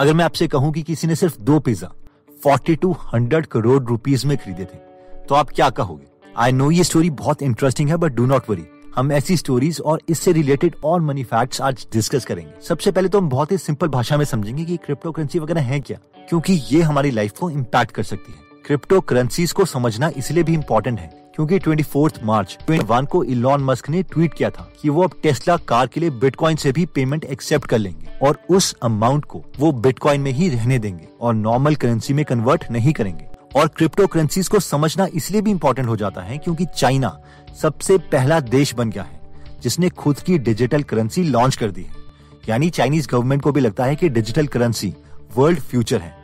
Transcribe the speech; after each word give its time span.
अगर 0.00 0.14
मैं 0.14 0.24
आपसे 0.24 0.46
कहूँ 0.48 0.72
कि 0.72 0.82
किसी 0.82 1.06
ने 1.06 1.14
सिर्फ़ 1.14 1.36
दो 1.40 1.58
pizza 1.60 1.90
forty 2.42 2.74
two 2.76 2.92
hundred 3.04 3.46
crore 3.46 3.82
rupees 3.84 4.26
में 4.26 4.36
खरीदे 4.36 4.64
थे 4.64 4.78
तो 5.28 5.34
आप 5.34 5.50
क्या 5.50 5.68
कहोगे? 5.70 6.06
आई 6.36 6.52
नो 6.52 6.70
ये 6.70 6.84
स्टोरी 6.84 7.10
बहुत 7.10 7.42
इंटरेस्टिंग 7.42 7.88
है 7.88 7.96
बट 7.96 8.12
डू 8.12 8.26
नॉट 8.26 8.48
वरी 8.50 8.64
हम 8.96 9.12
ऐसी 9.12 9.36
स्टोरीज 9.36 9.80
और 9.80 10.00
इससे 10.08 10.32
रिलेटेड 10.32 10.76
और 10.84 11.00
मनी 11.00 11.24
फैक्ट्स 11.24 11.60
आज 11.60 11.86
डिस्कस 11.92 12.24
करेंगे। 12.24 12.52
सबसे 12.68 12.90
पहले 12.90 13.08
तो 13.08 13.18
हम 13.18 13.28
बहुत 13.28 13.52
ही 13.52 13.58
सिंपल 13.58 13.88
भाषा 13.88 14.16
में 14.16 14.24
समझेंगे 14.24 14.64
कि 14.64 14.76
क्रिप्टो 14.76 15.12
करेंसी 15.12 15.38
वगैरह 15.38 15.62
है 15.62 15.80
क्या, 15.80 15.98
क्योंकि 16.28 16.52
ये 16.70 16.80
हमारी 16.82 17.10
लाइफ 17.10 17.38
को 17.40 17.50
इम्पैक्ट 17.50 17.92
कर 17.92 18.02
सकती 18.04 18.32
है। 18.32 18.49
क्रिप्टो 18.66 19.00
करेंसीज 19.00 19.52
को 19.52 19.64
समझना 19.64 20.10
इसलिए 20.16 20.42
भी 20.42 20.54
इम्पोर्टेंट 20.54 20.98
है, 21.00 21.06
क्योंकि 21.36 21.58
24 21.58 22.18
मार्च 22.22 22.56
21 22.68 23.06
को 23.06 23.22
इलॉन 23.24 23.64
मस्क 23.64 23.88
ने 23.90 24.02
ट्वीट 24.02 24.34
किया 24.34 24.50
था 24.50 24.68
कि 24.82 24.88
वो 24.88 25.02
अब 25.02 25.14
टेस्ला 25.22 25.56
कार 25.68 25.86
के 25.86 26.00
लिए 26.00 26.10
बिटकॉइन 26.10 26.56
से 26.56 26.72
भी 26.72 26.84
पेमेंट 26.86 27.24
एक्सेप्ट 27.24 27.66
कर 27.66 27.78
लेंगे 27.78 28.08
और 28.22 28.38
उस 28.50 28.74
अमाउंट 28.82 29.24
को 29.24 29.42
वो 29.58 29.72
बिटकॉइन 29.72 30.20
में 30.20 30.30
ही 30.32 30.48
रहने 30.48 30.78
देंगे 30.78 31.08
और 31.20 31.34
नॉर्मल 31.34 31.74
करेंसी 31.74 32.14
में 32.14 32.24
कन्वर्ट 32.24 32.64
नहीं 32.70 32.92
करेंगे। 32.92 33.26
और 33.56 33.68
क्रिप्टो 33.68 34.06
करेंसीज 34.06 34.48
को 34.48 34.60
समझना 34.60 35.06
इसलिए 35.14 35.40
भी 35.40 35.50
इम्पोर्टेंट 35.50 35.88
हो 35.88 35.96
जाता 35.96 36.20
है 36.20 36.38
क्योंकि 36.38 36.66
चाइना 36.76 37.16
सबसे 37.62 37.98
पहला 38.12 38.40
देश 38.40 38.74
बन 38.74 38.90
गया 38.90 39.02
है, 39.02 39.20
जिसने 39.62 39.88
खुद 39.88 40.20
की 40.20 40.38
डिजिटल 40.38 40.82
करेंसी 40.82 41.22
लॉन्च 41.22 41.56
कर 41.56 41.70
दी 41.70 41.82
है। 41.82 41.94
यानी 42.48 42.70
चाइनीज़ 42.70 43.08
गवर्नमेंट 43.08 43.42
को 43.42 43.52
भी 43.52 43.60
लगता 43.60 43.84
है 43.84 43.96
कि 43.96 44.08
डिजिटल 44.08 44.46
करेंसी 44.46 44.94
वर्ल्ड 45.36 45.60
फ्यूचर 45.60 46.00
है। 46.00 46.18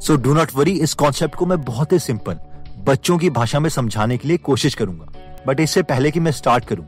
सो 0.00 0.16
डू 0.16 0.34
नॉट 0.34 0.54
वरी 0.54 0.72
इस 0.80 0.92
कॉन्सेप्ट 0.94 1.34
को 1.34 1.46
मैं 1.46 1.60
बहुत 1.62 1.92
ही 1.92 1.98
सिंपल 1.98 2.38
बच्चों 2.84 3.16
की 3.18 3.30
भाषा 3.30 3.60
में 3.60 3.68
समझाने 3.70 4.16
के 4.18 4.28
लिए 4.28 4.36
कोशिश 4.38 4.74
करूँगा। 4.74 5.06
बट 5.46 5.60
इससे 5.60 5.82
पहले 5.82 6.10
कि 6.10 6.20
मैं 6.20 6.32
स्टार्ट 6.32 6.64
करूँ 6.64 6.86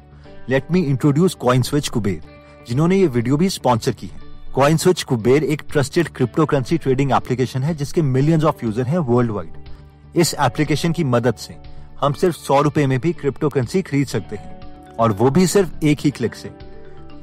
let 0.48 0.70
me 0.72 0.80
introduce 0.82 1.34
Coin 1.36 1.62
Switch 1.62 1.88
Kuber 1.88 2.20
जिन्होंने 2.68 2.96
ये 2.96 3.06
वीडियो 3.08 3.36
भी 3.36 3.48
स्पॉन्सर 3.48 3.92
की 3.92 4.06
है। 4.06 4.28
कॉइन 4.54 4.76
स्विच 4.76 5.02
कुबेर 5.02 5.44
एक 5.44 5.62
trusted 5.72 6.08
crypto 6.08 6.46
currency 6.46 6.78
trading 6.78 7.12
application 7.12 7.62
है, 7.62 7.74
जिसके 7.74 8.02
मिलियंस 8.02 8.44
ऑफ़ 8.44 8.64
यूज़र 8.64 8.86
हैं 8.86 8.98
वर्ल्ड 9.00 9.30
वाइड 9.30 10.16
इस 10.16 10.34
एप्लीकेशन 10.40 10.92
की 10.92 11.04
मदद 11.06 11.34
से 11.36 11.56
हम 12.00 12.12
सिर्फ़ 12.12 12.36
सौ 12.36 12.60
रुपए 12.60 12.86
में 12.86 12.98
भी 13.00 13.12
क्रिप्टो 13.12 13.48
करेंसी 13.48 13.82
खरीद 13.82 14.06
सकते 14.08 14.36
हैं, 14.36 14.96
और 14.96 15.12
वो 15.12 15.30
भी 15.30 15.46
सिर्फ़ 15.48 15.84
एक 15.84 16.00
ही 16.00 16.10
क्लिक 16.10 16.34
से। 16.34 16.50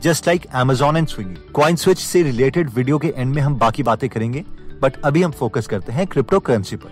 Just 0.03 0.27
like 0.27 0.45
Amazon 0.55 0.97
and 0.97 1.07
Swiggy 1.07 1.51
Coin 1.53 1.75
Switch 1.75 1.99
से 1.99 2.23
रिलेटेड 2.23 2.69
वीडियो 2.69 2.97
के 2.97 3.13
एंड 3.17 3.33
में 3.35 3.41
हम 3.41 3.55
बाकी 3.57 3.83
बातें 3.83 4.09
करेंगे। 4.09 4.43
बट 4.81 5.01
अभी 5.01 5.21
हम 5.23 5.31
फोकस 5.31 5.67
करते 5.67 5.91
हैं 5.91 6.07
क्रिप्टो 6.07 6.39
करेंसी 6.39 6.75
पर। 6.75 6.89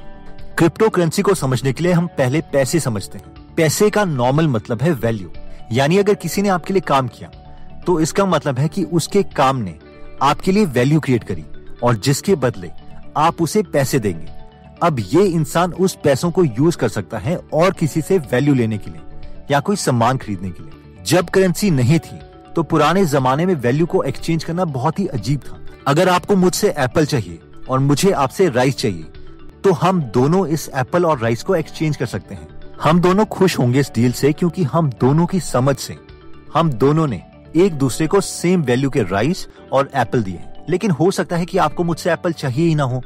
क्रिप्टो 0.58 0.90
करेंसी 0.90 1.22
को 1.22 1.34
समझने 1.34 1.74
के 1.74 1.84
लिए 1.84 1.94
हम 1.94 2.08
पहले 2.08 2.42
पैसे 2.54 2.80
समझते 2.80 3.18
हैं। 3.18 3.34
पैसे 3.58 3.90
का 3.90 4.04
नॉर्मल 4.06 4.48
मतलब 4.48 4.82
है 4.82 4.92
वैल्यू 4.94 5.32
यानी 5.72 5.98
अगर 5.98 6.14
किसी 6.16 6.42
ने 6.42 6.50
आपके 6.50 6.74
लिए 6.74 6.82
काम 6.82 7.08
किया 7.08 7.30
तो 7.88 8.00
इसका 8.00 8.26
मतलब 8.26 8.60
है 8.60 8.68
कि 8.68 8.84
उसके 8.84 9.24
काम 9.36 9.58
ने 9.58 9.76
आपके 10.22 10.52
लिए 10.52 10.66
वैल्यू 10.66 11.00
क्रिएट 11.00 11.24
करी 11.24 11.46
और 11.84 11.96
जिसके 11.96 12.36
बदले 12.36 12.72
आप 13.18 13.42
उसे 13.42 13.64
पैसे 13.64 14.00
देंगे। 14.00 14.28
अब 14.84 15.00
ये 15.04 15.24
इंसान 15.24 15.74
उस 15.74 15.98
पैसों 16.04 16.32
को 16.32 16.44
यूज़ 16.44 16.78
कर 16.78 16.90
सकता 16.90 17.18
है 17.18 17.38
और 17.54 17.74
किसी 17.74 18.02
से 18.02 18.18
वैल्यू 18.32 18.54
लेने 18.54 18.78
के 18.78 18.92
लिए 18.92 19.02
या 19.52 19.60
कोई 19.60 19.76
सामान 19.76 20.18
खरीदने 20.18 20.50
के 20.50 20.64
लिए। 20.64 21.04
जब 21.06 21.30
करेंसी 21.30 21.70
नहीं 21.72 22.00
थी 22.00 22.20
तो 22.56 22.64
पुराने 22.64 23.06
जमाने 23.06 23.46
में 23.46 23.54
वैल्यू 23.56 23.86
को 23.86 24.04
एक्सचेंज 24.04 24.44
करना 24.44 24.66
बहुत 24.66 25.00
ही 25.00 25.08
अजीब 25.08 25.40
था। 25.40 25.60
अगर 25.88 26.10
आपको 26.10 26.36
मुझसे 26.36 26.74
एप्पल 26.78 27.06
चाहिए 27.06 27.40
और 27.70 27.80
मुझे 27.80 28.12
आपसे 28.14 28.50
राइस 28.50 28.78
चाहिए। 28.78 29.04
तो 29.64 29.72
हम 29.74 30.02
दोनों 30.14 30.46
इस 30.48 30.70
एप्पल 30.76 31.06
और 31.06 31.20
राइस 31.20 31.44
को 31.44 31.56
एक्सचेंज 31.56 31.96
कर 31.98 32.06
सकते 32.06 32.36
हैं। 32.36 32.48
हम 32.82 33.00
दोनों 33.02 33.26
खुश 33.28 33.58
होंगे 33.60 33.80
इस 33.80 33.92
डील 33.96 34.12
से 34.12 34.32
क्योंकि 34.34 34.64
हम 34.64 34.90
दोनों 35.02 35.26
की 35.26 35.40
समझ 35.40 35.76
से, 35.78 35.96
हम 36.54 36.70
दोनों 36.72 37.08
ने 37.08 37.22
एक 37.56 37.74
दूसरे 37.74 38.08
को 38.08 38.22
सेम 38.22 38.62
वैल्यू 38.62 38.90
के 38.90 39.04
राइस 39.04 39.48
और 39.74 39.90
एप्पल 39.96 40.24
दिए 40.24 40.42
लेकिन 40.70 40.92
हो 40.92 41.10
सकता 41.12 41.38
है 41.38 41.46
कि 41.46 41.58
आपको 41.58 41.84
मुझसे 41.84 42.12
एप्पल 42.12 42.32
चाहिए 42.34 42.68
ही 42.68 42.76
ना 42.76 42.84
हो। 42.84 43.02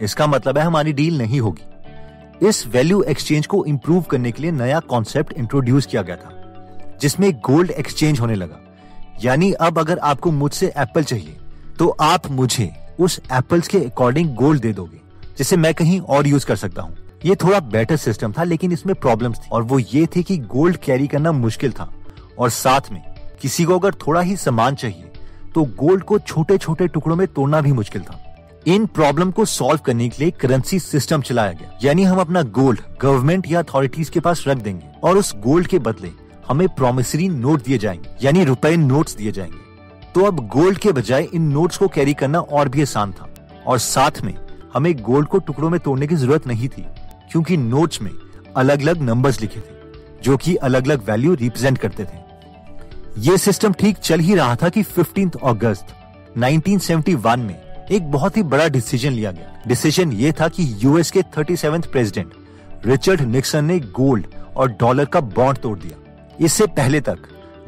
इसका 0.00 0.26
मतलब 0.26 0.58
है 0.58 0.64
हमारी 0.64 0.92
डील 0.92 1.18
नहीं 1.18 1.40
होगी। 1.40 2.46
इस 2.46 2.66
वैल्यू 2.66 3.02
एक्सचेंज 3.02 3.46
को 3.46 3.64
इम्प्रूव 3.64 4.02
करने 4.02 4.32
के 4.32 4.42
लिए 4.42 4.50
नया 4.52 4.80
कॉन्सेप्ट 4.80 5.32
इंट्रोड्यूस 5.32 5.86
किया 5.86 6.02
गया 6.02 6.16
था, 6.16 6.98
जिसमें 7.00 7.32
गोल्ड 7.40 7.70
एक्सचेंज 7.70 8.20
होने 8.20 8.34
लगा। 8.34 8.60
यानी 9.22 9.50
अब 9.52 9.78
अगर 9.78 9.98
आपको 10.00 10.30
मुझसे 10.32 10.72
एप्पल 10.76 11.04
चाहिए 11.04 11.36
तो 11.78 11.88
आप 12.00 12.30
मुझे 12.30 12.70
उस 12.98 13.20
एप्पल्स 13.32 13.68
के 13.68 13.78
अकॉर्डिंग 13.78 14.34
गोल्ड 14.34 14.60
दे 14.60 14.72
दोगे, 14.72 15.00
जिसे 15.38 15.56
मैं 15.56 15.74
कहीं 15.74 16.00
और 16.00 16.26
यूज़ 16.26 16.46
कर 16.46 16.56
सकता 16.56 16.82
हूँ। 16.82 16.96
ये 17.24 17.34
थोड़ा 17.34 17.60
बेटर 17.60 17.96
सिस्टम 17.96 18.32
था, 18.32 18.44
लेकिन 18.44 18.72
इसमें 18.72 18.94
प्रॉब्लम 18.94 19.32
थी। 19.32 19.48
और 19.52 19.62
वो 19.62 19.78
ये 19.78 20.06
थी 20.06 20.22
कि 20.22 20.36
गोल्ड 20.38 20.76
कैरी 20.76 21.06
करना 21.06 21.32
मुश्किल 21.32 21.72
था। 21.72 21.92
और 22.38 22.50
साथ 22.50 22.80
में, 22.92 23.02
किसी 23.42 23.64
को 23.64 23.78
अगर 23.78 23.94
थोड़ा 23.96 24.20
ही 24.20 24.36
सामान 24.36 24.74
चाहिए 24.74 25.04
तो 25.54 25.62
गोल्ड 25.78 26.02
को 26.04 26.18
छोटे 26.18 26.58
छोटे 26.58 26.86
टुकड़ों 26.86 27.16
में 27.16 27.26
तोड़ना 27.26 27.60
भी 27.60 27.72
मुश्किल 27.72 28.02
था। 28.02 28.24
इन 28.66 28.86
प्रॉब्लम 28.86 29.30
को 29.30 29.44
सॉल्व 29.44 29.80
करने 29.86 30.08
के 30.08 30.22
लिए 30.22 30.30
करेंसी 30.30 30.78
सिस्टम 30.78 31.22
चलाया 31.22 31.52
गया। 31.52 31.78
यानी 31.84 32.04
हम 32.04 32.18
अपना 32.18 32.42
गोल्ड 32.42 32.80
गवर्नमेंट 33.02 33.46
या 33.50 33.62
अथॉरिटीज 33.62 34.08
के 34.08 34.20
पास 34.20 34.44
रख 34.48 34.58
देंगे। 34.58 34.86
और 35.02 35.18
उस 35.18 35.34
गोल्ड 35.36 35.66
के 35.66 35.78
बदले, 35.78 36.10
हमें 36.48 36.68
प्रोमिसरी 36.68 37.28
नोट 37.28 37.64
दिए 37.64 37.78
जाएँगे। 37.78 38.10
यानी 38.22 38.44
रुपए 38.44 38.76
नोट्स 38.76 39.16
दिए 39.16 39.32
जाएँगे। 39.32 39.67
तो 40.18 40.24
अब 40.24 40.38
गोल्ड 40.48 40.78
के 40.78 40.92
बजाय 40.92 41.26
इन 41.34 41.42
नोट्स 41.42 41.76
को 41.78 41.86
कैरी 41.88 42.12
करना 42.14 42.38
और 42.40 42.68
भी 42.68 42.82
आसान 42.82 43.12
था। 43.12 43.28
और 43.66 43.78
साथ 43.78 44.20
में, 44.24 44.34
हमें 44.74 45.02
गोल्ड 45.02 45.28
को 45.28 45.38
टुकड़ों 45.38 45.68
में 45.70 45.78
तोड़ने 45.80 46.06
की 46.06 46.14
ज़रूरत 46.14 46.46
नहीं 46.46 46.68
थी, 46.68 46.84
क्योंकि 47.32 47.56
नोट्स 47.56 48.02
में 48.02 48.10
अलग 48.56 48.80
अलग 48.82 49.02
नंबर्स 49.02 49.40
लिखे 49.40 49.60
थे, 49.60 49.92
जो 50.22 50.36
कि 50.36 50.54
अलग 50.54 50.86
अलग 50.86 51.04
वैल्यू 51.10 51.34
रिप्रेजेंट 51.34 51.78
करते 51.78 52.04
थे। 52.04 52.18
ये 53.20 53.38
सिस्टम 53.38 53.72
ठीक 53.72 53.98
चल 53.98 54.20
ही 54.20 54.34
रहा 54.34 54.56
था 54.56 54.68
कि 54.68 54.82
15 54.82 55.38
अगस्त 55.44 55.94
1971 56.38 57.36
में 57.36 57.56
एक 57.90 58.10
बहुत 58.12 58.36
ही 58.36 58.42
बड़ा 58.42 58.68
डिसीज़न 58.68 59.12
लिया 59.12 59.32
गया। 59.32 59.62
डिसीज़न 59.66 60.12
ये 60.12 60.32
था 60.32 60.48
कि 60.48 60.70
यूएस 60.80 61.10
के 61.10 61.22
थर्टी 61.38 61.56
प्रेसिडेंट 61.64 62.32
रिचर्ड 62.86 63.20
निक्सन 63.20 63.64
ने 63.64 63.80
गोल्ड 63.80 64.26
और 64.56 64.72
डॉलर 64.72 65.04
का 65.04 65.20
बॉन्ड 65.20 65.58
तोड़ 65.58 65.78
दिया। 65.78 65.98
इससे 66.40 66.66
पहले 66.66 67.00
तक 67.00 67.18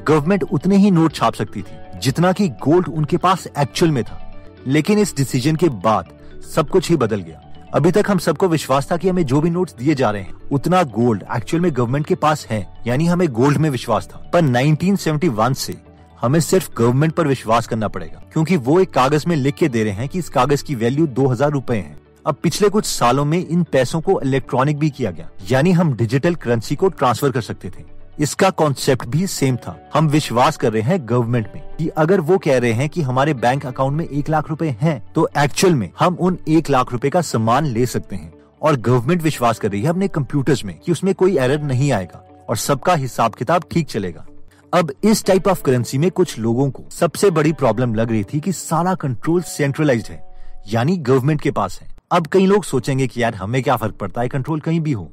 गवर्नमेंट 0.09 0.43
उतने 0.43 0.77
ही 0.77 0.91
नोट 0.91 1.13
छाप 1.13 1.35
सकती 1.35 1.63
थी, 1.63 1.99
जितना 1.99 2.33
कि 2.33 2.49
गोल्ड 2.49 2.89
उनके 2.89 3.17
पास 3.17 3.47
एक्चुअल 3.59 3.93
में 3.93 4.03
था। 4.05 4.21
लेकिन 4.67 4.99
इस 4.99 5.17
डिसीज़न 5.17 5.57
के 5.57 5.69
बाद 5.69 6.09
सब 6.55 6.69
कुछ 6.69 6.89
ही 6.91 6.97
बदल 6.97 7.21
गया। 7.21 7.41
अभी 7.75 7.91
तक 7.91 8.05
हम 8.09 8.19
सबको 8.19 8.49
विश्वास 8.49 8.91
था 8.93 8.97
कि 8.97 9.09
हमें 9.09 9.25
जो 9.27 9.41
भी 9.41 9.51
नोट्स 9.51 9.75
दिए 9.75 9.95
जा 9.95 10.11
रहे 10.11 10.23
हैं, 10.23 10.35
उतना 10.53 10.83
गोल्ड 10.83 11.23
एक्चुअल 11.37 11.63
में 11.63 11.71
गवर्नमेंट 11.77 12.07
के 12.07 12.15
पास 12.15 12.47
है, 12.47 12.67
यानी 12.87 13.07
हमें 13.07 13.29
गोल्ड 13.29 13.59
में 13.59 13.71
विश्वास 13.71 14.09
था। 14.09 14.31
पर 14.33 14.43
1971 14.43 15.55
से 15.55 15.77
हमें 16.21 16.41
सिर्फ़ 16.41 16.71
गवर्नमेंट 16.79 17.13
पर 17.13 17.27
विश्वास 17.27 17.67
करना 17.67 17.89
पड़ेगा, 17.89 18.23
क्योंकि 18.33 18.57
वो 18.57 18.81
एक 18.81 18.91
कागज़ 18.91 19.25
में 19.29 19.37
लिख 19.37 19.55
के 19.55 19.69
दे 19.69 19.85
रहे 19.85 19.93
हैं 19.93 20.09
कि 20.09 20.19
इस 20.19 20.29
कागज़ 20.29 20.65
की 20.65 20.75
वैल्यू 20.75 21.07
दो 21.07 21.27
हज़ार 21.27 21.51
रूपए 21.51 21.77
है। 21.77 21.99
अब 22.27 22.37
पिछले 22.43 22.69
कुछ 22.69 22.85
सालों 22.85 23.25
में 23.25 23.39
इन 23.39 23.63
पैसों 23.63 24.01
को 24.01 24.21
इलेक्ट्रॉनिक 24.21 24.79
भी 24.79 24.91
किया 24.91 25.11
गया, 25.11 25.29
यानी 25.51 25.73
हम 25.73 25.95
डिजिटल 25.95 26.35
करेंसी 26.35 26.77
को 26.77 26.89
ट्रांसफ़र 26.89 27.31
कर 27.31 27.41
सकते 27.41 27.71
थे। 27.71 28.00
इसका 28.21 28.51
कॉन्सेप्ट 28.51 29.07
भी 29.07 29.27
सेम 29.27 29.57
था। 29.57 29.91
हम 29.95 30.09
विश्वास 30.09 30.57
कर 30.57 30.73
रहे 30.73 30.83
हैं 30.83 30.99
गवर्नमेंट 31.03 31.49
में 31.55 31.63
कि 31.77 31.89
अगर 31.89 32.21
वो 32.21 32.39
कह 32.39 32.59
रहे 32.59 32.73
हैं 32.73 32.89
कि 32.89 33.03
हमारे 33.03 33.35
बैंक 33.35 33.67
अकाउंट 33.67 33.97
में 33.97 34.09
एक 34.09 34.29
लाख 34.29 34.51
रुपए 34.51 34.77
हैं 34.81 35.13
तो 35.13 35.29
एक्चुअल 35.39 35.75
में 35.75 35.91
हम 35.99 36.17
उन 36.21 36.39
एक 36.49 36.71
लाख 36.71 36.93
रुपए 36.93 37.11
का 37.11 37.21
सामान 37.21 37.67
ले 37.67 37.87
सकते 37.87 38.17
हैं। 38.17 38.33
और 38.63 38.77
गवर्नमेंट 38.77 39.23
विश्वास 39.23 39.59
कर 39.59 39.71
रही 39.71 39.83
है 39.83 39.89
अपने 39.89 40.09
कंप्यूटर्स 40.09 40.65
में 40.65 40.79
कि 40.79 40.93
उसमें 40.93 41.15
कोई 41.15 41.39
एरर 41.39 41.63
नहीं 41.63 41.93
आएगा 41.93 42.25
और 42.49 42.57
सबका 42.57 42.95
हिसाब 42.95 43.35
किताब 43.35 43.65
ठीक 43.71 43.87
चलेगा। 43.87 44.27
अब 44.75 44.93
इस 45.05 45.25
टाइप 45.25 45.49
ऑफ़ 45.49 45.63
करेंसी 45.63 45.99
में 45.99 46.11
कुछ 46.11 46.39
लोगों 46.39 46.71
को 46.71 46.85
सबसे 46.91 47.31
बड़ी 47.31 47.53
प्रॉब्लम 47.53 47.95
लग 47.95 48.11
रही 48.11 48.25
थी 48.25 48.41
कि 48.41 48.53
सारा 48.53 48.95
कंट्रोल 48.95 49.43
सेंट्रलाइज 49.43 50.09
है, 50.11 50.35
यानी 50.69 50.97
गवर्नमेंट 50.97 51.41
के 51.41 51.51
पास 51.51 51.79
है। 51.83 51.89
अब 52.13 52.27
कई 52.27 52.47
लोग 52.47 52.65
सोचेंगे 52.65 53.07
कि 53.07 53.23
यार, 53.23 53.35
हमें 53.35 53.63
क्या 53.63 53.77
फ़र्क 53.77 53.95
पड़ता 53.95 54.21
है? 54.21 54.29
कंट्रोल 54.29 54.61
कहीं 54.61 54.81
भी 54.81 54.93
हो। 54.93 55.13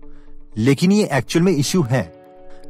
लेकिन 0.58 0.92
ये 0.92 1.10
एक्चुअल 1.14 1.46
में 1.46 1.52
इश्यू 1.52 1.82
है। 1.82 2.17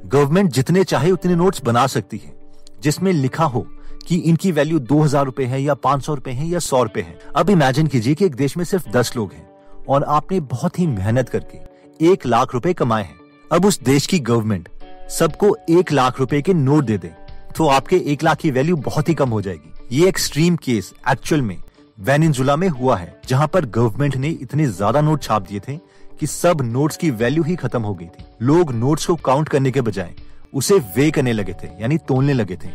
गवर्नमेंट 0.06 0.52
जितने 0.52 0.84
चाहे 0.84 1.12
उतने 1.12 1.36
नोट्स 1.36 1.64
बना 1.64 1.86
सकती 1.88 2.18
है, 2.18 2.34
जिसमें 2.82 3.12
लिखा 3.14 3.46
हो 3.46 3.66
कि 4.08 4.16
इनकी 4.18 4.52
वैल्यू 4.52 4.80
दो 4.82 5.02
हज़ार 5.02 5.26
रूपए 5.26 5.46
है 5.46 5.62
या 5.62 5.74
पाँच 5.76 6.04
सौ 6.04 6.14
रूपए 6.14 6.32
है 6.32 6.48
या 6.48 6.60
सौ 6.62 6.82
रूपए 6.84 7.02
है। 7.02 7.18
अब 7.36 7.50
इमेजिन 7.50 7.88
कीजिए 7.88 8.16
कि 8.16 8.26
एक 8.26 8.36
देश 8.36 8.58
में 8.58 8.64
सिर्फ़ 8.66 8.90
दस 8.90 9.16
लोग 9.16 9.34
हैं 9.34 9.48
और 9.90 10.04
आपने 10.06 10.40
बहुत 10.48 10.80
ही 10.80 10.88
मेहनत 10.88 11.30
करके 11.30 12.06
एक 12.06 12.26
लाख 12.26 12.54
रुपए 12.54 12.74
कमाए 12.74 13.04
हैं। 13.04 13.20
अब 13.52 13.66
उस 13.66 13.80
देश 13.84 14.06
की 14.06 14.20
गवर्नमेंट 14.22 14.70
सबको 15.12 15.56
एक 15.72 15.92
लाख 15.92 16.20
रुपए 16.20 16.42
के 16.42 16.54
नोट 16.54 16.86
दे 16.86 16.98
दे 16.98 17.12
तो 17.58 17.68
आपके 17.68 17.98
एक 18.06 18.24
लाख 18.24 18.38
की 18.38 18.52
वैल्यू 18.52 18.76
बहुत 18.78 19.10
ही 19.10 19.14
कम 19.14 19.30
हो 19.30 19.42
जाएगी। 19.42 19.74
ये 19.92 20.08
एक्सट्रीम 20.08 20.56
केस 20.56 20.94
एक्चुअल 21.12 21.42
में 21.42 21.58
वेनिजुला 21.98 22.56
में 22.56 22.68
हुआ 22.70 22.98
है, 22.98 23.22
जहाँ 23.28 23.48
पर 23.48 23.66
गवर्नमेंट 23.68 24.16
ने 24.16 24.30
इतने 24.32 24.66
ज़्यादा 24.68 25.02
नोट 25.02 25.22
छाप 25.24 25.48
दिए 25.48 25.60
थे 25.60 25.78
कि 26.20 26.28
सब 26.28 26.62
नोट्स 26.64 26.98
की 26.98 27.12
वैल्यू 27.12 27.44
ही 27.44 27.56
खत्म 27.56 27.82
हो 27.82 27.94
गई 27.94 28.06
थी। 28.08 28.26
लोग 28.40 28.72
नोट्स 28.72 29.06
को 29.06 29.16
काउंट 29.16 29.50
करने 29.50 29.72
के 29.72 29.82
बजाय 29.82 30.14
उसे 30.54 30.78
वे 30.96 31.10
करने 31.12 31.34
लगे 31.34 31.54
थे, 31.54 31.68
यानी 31.82 31.98
तोलने 31.98 32.34
लगे 32.34 32.56
थे। 32.56 32.70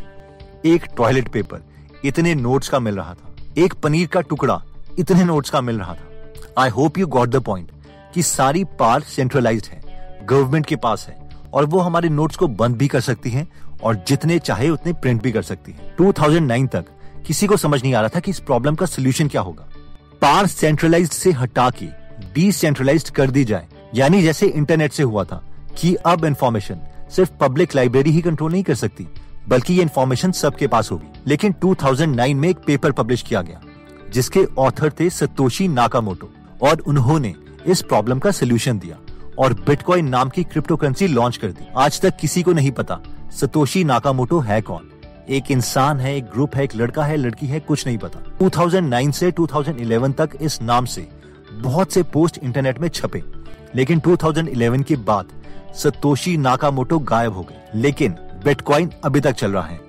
एक 0.64 0.86
टॉयलेट 0.96 1.28
पेपर 1.28 1.62
इतने 2.04 2.34
नोट्स 2.34 2.68
का 2.68 2.78
मिल 2.78 2.96
रहा 2.96 3.14
था। 3.14 3.34
एक 3.58 3.74
पनीर 3.74 4.06
का 4.06 4.20
टुकड़ा, 4.20 4.60
इतने 4.98 5.24
नोट्स 5.24 5.50
का 5.50 5.60
मिल 5.60 5.78
रहा 5.78 5.94
था। 5.94 6.62
I 6.62 6.70
hope 6.70 6.98
you 6.98 7.06
got 7.06 7.28
the 7.28 7.42
point 7.42 7.70
कि 8.14 8.22
सारी 8.22 8.64
पार 8.78 9.00
सेंट्रलाइज्ड 9.02 9.66
है 9.66 9.80
गवर्नमेंट 10.24 10.66
के 10.66 10.76
पास 10.76 11.06
है, 11.08 11.16
और 11.54 11.64
वो 11.64 11.78
हमारे 11.80 12.08
नोट्स 12.08 12.36
को 12.36 12.48
बंद 12.48 12.76
भी 12.76 12.88
कर 12.88 13.00
सकती 13.00 13.30
है 13.30 13.46
और 13.82 14.02
जितने 14.08 14.38
चाहे 14.38 14.68
उतने 14.70 14.92
प्रिंट 14.92 15.22
भी 15.22 15.32
कर 15.32 15.42
सकती 15.42 15.72
है। 15.72 15.94
2009 15.96 16.66
तक 16.66 16.84
किसी 17.26 17.46
को 17.46 17.56
समझ 17.56 17.82
नहीं 17.82 17.94
आ 17.94 18.00
रहा 18.00 18.10
था 18.16 18.20
कि 18.20 18.30
इस 18.30 18.40
प्रॉब्लम 18.40 18.74
का 18.74 18.86
सोल्यूशन 18.86 19.28
क्या 19.28 19.40
होगा। 19.40 19.68
पार 20.22 20.46
सेंट्रलाइज्ड 20.46 21.12
से 21.12 21.32
हटा 21.32 21.70
के 21.72 21.86
डिसेंट्रलाइज्ड 22.34 23.10
कर 23.10 23.30
दी 23.30 23.44
जाए, 23.44 23.66
यानी 23.94 24.22
जैसे 24.22 24.46
इंटरनेट 24.46 24.92
से 24.92 25.02
हुआ 25.02 25.24
था 25.24 25.42
कि 25.78 25.94
अब 25.94 26.24
इंफॉर्मेशन 26.24 26.80
सिर्फ़ 27.10 27.30
पब्लिक 27.40 27.76
लाइब्रेरी 27.76 28.10
ही 28.10 28.20
कंट्रोल 28.20 28.52
नहीं 28.52 28.62
कर 28.62 28.74
सकती, 28.74 29.08
बल्कि 29.48 29.74
ये 29.74 29.82
इन्फॉर्मेशन 29.82 30.32
सबके 30.32 30.66
पास 30.66 30.90
होगी। 30.90 31.20
लेकिन 31.26 31.54
2009 31.60 32.34
में 32.34 32.48
एक 32.48 32.58
पेपर 32.66 32.92
पब्लिश 32.92 33.22
किया 33.22 33.42
गया, 33.42 33.60
जिसके 34.12 34.44
ऑथर 34.58 34.92
थे 35.00 35.10
सतोशी 35.10 35.68
नाकामोटो, 35.68 36.30
और 36.62 36.80
उन्होंने 36.80 37.34
इस 37.66 37.82
प्रॉब्लम 37.82 38.18
का 38.18 38.30
सोल्यूशन 38.30 38.78
दिया 38.78 38.98
और 39.38 39.52
बिटकॉइन 39.52 40.08
नाम 40.08 40.28
की 40.28 40.44
क्रिप्टो 40.44 40.76
करेंसी 40.76 41.06
लॉन्च 41.06 41.36
कर 41.36 41.48
दी। 41.48 41.66
आज 41.76 42.00
तक 42.00 42.16
किसी 42.16 42.42
को 42.42 42.52
नहीं 42.52 42.70
पता 42.70 43.00
सतोशी 43.32 43.84
नाकामोटो 43.84 44.40
है 44.40 44.60
कौन। 44.60 44.90
एक 45.28 45.50
इंसान 45.50 46.00
है, 46.00 46.16
एक 46.16 46.24
ग्रुप 46.24 46.56
है, 46.56 46.64
एक 46.64 46.76
लड़का 46.76 47.04
है, 47.04 47.16
लड़की 47.16 47.46
है, 47.46 47.60
कुछ 47.60 47.86
नहीं 47.86 47.98
पता। 47.98 48.18
2009 48.38 49.12
से 49.12 49.30
2011 49.32 50.12
तक 50.12 50.30
इस 50.40 50.62
नाम 50.62 50.84
से 50.84 51.08
बहुत 51.52 51.92
से 51.92 52.02
पोस्ट 52.02 52.38
इंटरनेट 52.38 52.78
में 52.78 52.88
छपे। 52.88 53.22
लेकिन 53.74 53.98
2011 53.98 54.82
के 54.82 54.96
बाद 54.96 55.26
सतोशी 55.74 56.36
नाकामोटो 56.36 56.98
गायब 56.98 57.32
हो 57.32 57.42
गए 57.42 57.60
लेकिन 57.74 58.12
बिटकॉइन 58.44 58.90
अभी 59.04 59.20
तक 59.20 59.32
चल 59.32 59.52
रहा 59.52 59.66
है। 59.66 59.80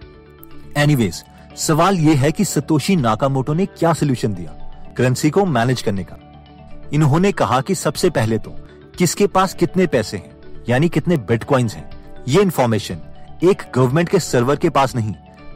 एनीवेज 0.78 1.24
सवाल 1.58 1.98
ये 1.98 2.14
है 2.16 2.32
कि 2.32 2.46
सतोशी 2.46 2.96
नाकामोटो 2.96 3.54
ने 3.54 3.66
क्या 3.66 3.94
सोल्यूशन 3.94 4.34
दिया? 4.34 4.52
करेंसी 4.98 5.30
को 5.30 5.46
मैनेज 5.46 5.82
करने 5.82 6.04
का। 6.04 6.18
इन्होंने 6.94 7.32
कहा 7.32 7.60
कि 7.62 7.76
सबसे 7.76 8.10
पहले 8.10 8.38
तो 8.38 8.56
किसके 8.98 9.28
पास 9.28 9.54
कितने 9.54 9.88
पैसे 9.88 10.18
हैं, 10.18 10.32
यानी 10.70 10.90
कितने 10.90 11.18
बिटकॉइंस 11.20 11.76
हैं, 11.76 11.90
ये 12.28 12.42
इन्फॉर्मेशन 12.42 12.98
एक 13.44 13.64
गवर्नमेंट 13.76 14.10
के 14.10 14.20
सर्वर 14.20 14.56
के 14.56 14.70
पास 14.70 14.96
नहीं, 14.96 15.14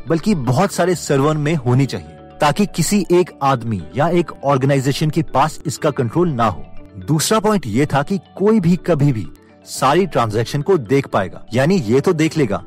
बल्कि 0.07 0.35
बहुत 0.35 0.71
सारे 0.71 0.95
सर्वर 0.95 1.37
में 1.37 1.53
होनी 1.55 1.85
चाहिए, 1.85 2.07
ताकि 2.41 2.65
किसी 2.65 3.05
एक 3.11 3.31
आदमी 3.43 3.81
या 3.95 4.07
एक 4.09 4.31
ऑर्गेनाइजेशन 4.43 5.09
के 5.09 5.23
पास 5.23 5.59
इसका 5.65 5.91
कंट्रोल 5.91 6.29
ना 6.29 6.47
हो। 6.47 6.65
दूसरा 7.07 7.39
पॉइंट 7.39 7.67
ये 7.67 7.85
था 7.85 8.03
कि 8.03 8.19
कोई 8.37 8.59
भी 8.59 8.75
कभी 8.77 9.11
भी 9.13 9.27
सारी 9.69 10.05
ट्रांजैक्शन 10.07 10.61
को 10.61 10.77
देख 10.79 11.07
पाएगा। 11.07 11.45
यानी 11.53 11.75
ये 11.77 12.01
तो 12.01 12.13
देख 12.13 12.37
लेगा 12.37 12.63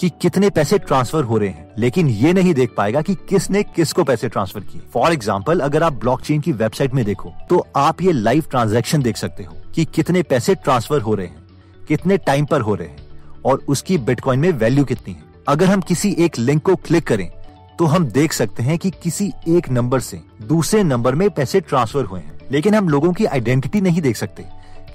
कि 0.00 0.08
कितने 0.22 0.50
पैसे 0.50 0.78
ट्रांसफ़र 0.78 1.24
हो 1.24 1.36
रहे 1.38 1.48
हैं, 1.48 1.70
लेकिन 1.78 2.08
ये 2.08 2.32
नहीं 2.32 2.54
देख 2.54 2.74
पाएगा 2.76 3.02
कि 3.02 3.14
किसने 3.28 3.62
किसको 3.64 4.04
पैसे 4.04 4.28
ट्रांसफ़र 4.28 4.60
किए। 4.62 4.80
फॉर 4.92 5.12
एग्ज़ाम्पल 5.12 5.60
अगर 5.60 5.82
आप 5.82 5.92
ब्लॉकचेन 5.94 6.40
की 6.40 6.52
वेबसाइट 6.54 6.94
में 6.94 7.04
देखो 7.04 7.32
तो 7.50 7.66
आप 7.76 8.02
ये 8.02 8.12
लाइव 8.12 8.44
ट्रांजैक्शन 8.50 9.02
देख 9.02 9.16
सकते 9.16 9.44
हो 9.44 9.56
कि 9.74 9.84
कितने 9.86 10.22
पैसे 10.24 10.54
ट्रांसफ़र 10.54 11.00
हो 11.00 11.14
रहे 11.14 11.26
हैं, 11.26 11.46
कितने 11.88 12.16
टाइम 12.18 12.44
पर 12.44 12.60
हो 12.60 12.74
रहे 12.74 12.88
हैं, 12.88 12.98
और 13.44 13.64
उसकी 13.68 13.98
बिटकॉइन 14.00 14.40
में 14.40 14.50
वैल्यू 14.52 14.84
कितनी 14.84 15.14
है। 15.14 15.22
अगर 15.48 15.66
हम 15.66 15.80
किसी 15.82 16.14
एक 16.18 16.38
लिंक 16.38 16.62
को 16.62 16.76
क्लिक 16.76 17.06
करें 17.06 17.30
तो 17.78 17.84
हम 17.86 18.04
देख 18.08 18.32
सकते 18.32 18.62
हैं 18.62 18.78
कि 18.78 18.90
किसी 19.02 19.32
एक 19.48 19.68
नंबर 19.70 20.00
से 20.00 20.20
दूसरे 20.42 20.82
नंबर 20.84 21.14
में 21.14 21.28
पैसे 21.30 21.60
ट्रांसफ़र 21.62 22.04
हुए 22.04 22.20
हैं। 22.20 22.38
लेकिन 22.52 22.74
हम 22.74 22.88
लोगों 22.88 23.12
की 23.12 23.24
आइडेंटिटी 23.26 23.80
नहीं 23.80 24.00
देख 24.02 24.16
सकते 24.16 24.44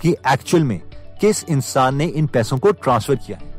कि 0.02 0.16
एक्चुअल 0.28 0.64
में 0.64 0.80
किस 1.22 1.44
इंसान 1.46 1.96
ने 1.96 2.06
इन 2.06 2.28
पैसों 2.28 2.58
को 2.58 2.72
ट्रांसफ़र 2.74 3.16
किया 3.16 3.38
है? 3.38 3.54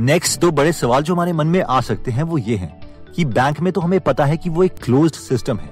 नेक्स्ट 0.00 0.40
दो 0.40 0.50
बड़े 0.50 0.72
सवाल 0.72 1.02
जो 1.02 1.14
हमारे 1.14 1.32
मन 1.32 1.46
में 1.46 1.60
आ 1.62 1.80
सकते 1.80 2.10
हैं 2.10 2.22
वो 2.22 2.38
ये 2.38 2.56
हैं 2.56 2.80
कि 3.16 3.24
बैंक 3.24 3.60
में 3.60 3.72
तो 3.72 3.80
हमें 3.80 4.00
पता 4.00 4.24
है 4.24 4.36
कि 4.36 4.50
वो 4.50 4.64
एक 4.64 4.78
क्लोज्ड 4.82 5.14
सिस्टम 5.14 5.58
है, 5.58 5.70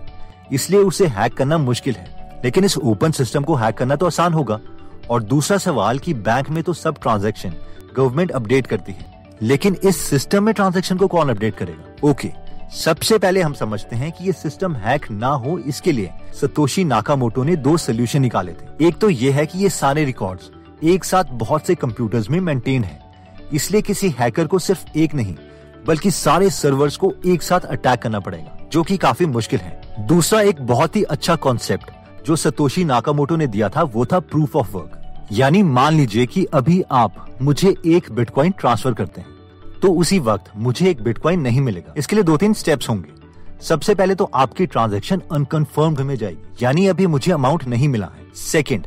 इसलिए 0.52 0.80
उसे 0.80 1.06
हैक 1.08 1.34
करना 1.34 1.58
मुश्किल 1.58 1.94
है। 1.94 2.40
लेकिन 2.44 2.64
इस 2.64 2.76
ओपन 2.78 3.12
सिस्टम 3.12 3.44
को 3.44 3.54
हैक 3.54 3.76
करना 3.76 3.96
तो 3.96 4.06
आसान 4.06 4.32
होगा। 4.32 4.60
और 5.10 5.22
दूसरा 5.22 5.56
सवाल 5.58 5.98
कि 5.98 6.14
बैंक 6.16 6.50
में 6.50 6.62
तो 6.62 6.72
सब 6.72 7.00
ट्रांजैक्शन 7.02 7.54
गवर्नमेंट 7.96 8.30
अपडेट 8.30 8.66
करती 8.66 8.92
है, 8.92 9.10
लेकिन 9.42 9.76
इस 9.84 10.00
सिस्टम 10.00 10.44
में 10.44 10.54
ट्रांजैक्शन 10.54 10.96
को 10.96 11.06
कौन 11.08 11.30
अपडेट 11.30 11.56
करेगा? 11.56 12.08
ओके 12.08 12.30
सबसे 12.74 13.18
पहले 13.18 13.40
हम 13.42 13.52
समझते 13.54 13.96
हैं 13.96 14.12
कि 14.12 14.24
ये 14.24 14.32
सिस्टम 14.32 14.74
हैक 14.76 15.10
ना 15.10 15.28
हो 15.28 15.58
इसके 15.58 15.92
लिए 15.92 16.10
सतोशी 16.40 16.84
नाकामोटो 16.84 17.42
ने 17.44 17.56
दो 17.58 17.76
सोल्यूशन 17.78 18.22
निकाले 18.22 18.52
थे। 18.52 18.86
एक 18.86 18.98
तो 18.98 19.10
ये 19.10 19.30
है 19.30 19.46
कि 19.46 19.58
ये 19.58 19.68
सारे 19.70 20.04
रिकॉर्ड्स 20.04 20.50
एक 20.82 21.04
साथ 21.04 21.24
बहुत 21.32 21.66
से 21.66 21.74
कंप्यूटर्स 21.74 22.28
में 22.30 22.40
मेंटेन 22.40 22.84
है। 22.84 23.00
इसलिए 23.52 23.82
किसी 23.82 24.08
हैकर 24.10 24.46
को 24.46 24.58
सिर्फ़ 24.58 24.98
एक 24.98 25.14
नहीं, 25.14 25.34
बल्कि 25.86 26.10
सारे 26.10 26.48
सर्वर्स 26.50 26.96
को 26.96 27.12
एक 27.26 27.42
साथ 27.42 27.60
अटैक 27.60 28.02
करना 28.02 28.20
पड़ेगा, 28.20 28.58
जो 28.72 28.82
कि 28.82 28.96
काफ़ी 28.96 29.26
मुश्किल 29.26 29.60
है। 29.60 30.06
दूसरा 30.06 30.40
एक 30.40 30.60
बहुत 30.62 30.96
ही 30.96 31.02
अच्छा 31.04 31.36
कॉन्सेप्ट 31.36 31.90
जो 32.26 32.36
सतोशी 32.36 32.84
नाकामोटो 32.84 33.36
ने 33.36 33.46
दिया 33.46 33.68
था, 33.68 33.82
वो 33.82 34.06
था 34.06 34.20
प्रूफ 34.20 34.56
ऑफ़ 34.56 34.70
वर्क 34.70 34.98
यानी 35.32 35.62
मान 35.62 35.94
लीजिए 35.94 36.26
कि 36.26 36.44
अभी 36.44 36.82
आप 36.92 37.26
मुझे 37.42 37.74
एक 37.86 38.10
बिटकॉइन 38.12 38.52
ट्रांसफ़र 38.52 38.94
करते 38.94 39.20
हैं 39.20 39.80
तो 39.82 39.92
उसी 39.92 40.18
वक्त 40.18 40.50
मुझे 40.56 40.88
एक 40.90 41.02
बिटकॉइन 41.02 41.40
नहीं 41.40 41.60
मिलेगा। 41.60 41.94
इसके 41.96 42.16
लिए 42.16 42.22
दो 42.24 42.36
तीन 42.36 42.52
स्टेप्स 42.54 42.88
होंगे। 42.88 43.20
सबसे 43.60 43.94
पहले 43.94 44.14
तो 44.14 44.30
आपकी 44.34 44.66
ट्रांजैक्शन 44.66 45.22
अनकन्फर्म्ड 45.32 46.00
में 46.00 46.14
जाएगी, 46.16 46.64
यानी 46.64 46.86
अभी 46.86 47.06
मुझे 47.06 47.32
अमाउंट 47.32 47.64
नहीं 47.64 47.88
मिला 47.88 48.06
है। 48.06 48.26
सेकंड 48.42 48.86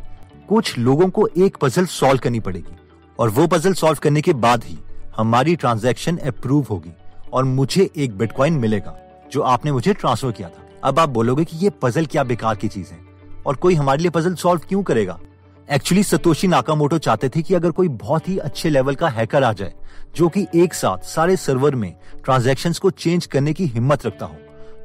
कुछ 0.50 0.78
लोगों 0.78 1.08
को 1.10 1.28
एक 1.38 1.58
पजल 1.58 1.86
सॉल्व 1.86 2.20
करनी 2.20 2.40
पड़ेगी। 2.40 2.76
और 3.20 3.30
वो 3.30 3.46
पजल 3.48 3.74
सॉल्व 3.74 4.00
करने 4.04 4.22
के 4.22 4.34
बाद 4.34 4.64
ही 4.64 4.78
हमारी 5.18 5.56
ट्रांजैक्शन 5.56 6.18
अप्रूव 6.18 6.68
होगी। 6.70 6.92
और 7.34 7.44
मुझे 7.44 7.90
एक 7.98 8.18
बिटकॉइन 8.18 8.54
मिलेगा, 8.54 8.98
जो 9.32 9.42
आपने 9.42 9.72
मुझे 9.72 9.94
ट्रांसफ़र 9.94 10.32
किया 10.32 10.50
था। 10.50 10.64
अब 10.84 11.00
आप 11.00 11.10
बोलोगे 11.10 11.46
कि 11.46 11.58
ये 11.58 11.70
पजल 11.82 12.06
क्या 12.06 12.24
बेकार 12.24 12.56
की 12.56 12.68
चीज़ 12.68 12.92
है? 12.92 13.00
और 13.46 13.56
कोई 13.56 13.76
हमारे 13.76 14.02
लिए 14.02 14.12
पजल 14.12 14.36
सॉल्व 14.36 14.62
क्यों 14.68 14.84
करेगा? 14.84 15.20
एक्चुअली 15.70 16.04
सतोशी 16.04 16.48
नाकामोटो 16.48 16.98
चाहते 16.98 17.30
थे 17.30 17.42
कि 17.42 17.54
अगर 17.54 17.72
कोई 17.72 17.88
बहुत 17.88 18.28
ही 18.30 18.38
अच्छे 18.38 18.70
लेवल 18.70 18.96
का 18.96 19.10
हैकर 19.10 19.44
आ 19.44 19.54
जाए, 19.54 19.74
जो 20.16 20.30
कि 20.30 20.46
एक 20.56 20.74
साथ 20.74 21.06
सारे 21.06 21.36
सर्वर 21.38 21.76
में 21.76 21.94
ट्रांजैक्शन 22.26 22.74
को 22.74 22.90
चेंज 22.90 23.26
करने 23.26 23.54
की 23.54 23.66
हिम्मत 23.66 24.06
रखता 24.06 24.26
हो 24.26 24.38